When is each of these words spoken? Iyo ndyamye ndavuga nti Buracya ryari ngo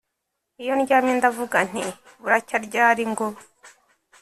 Iyo 0.61 0.73
ndyamye 0.79 1.13
ndavuga 1.19 1.57
nti 1.69 1.83
Buracya 2.21 2.57
ryari 2.65 3.03
ngo 3.11 3.27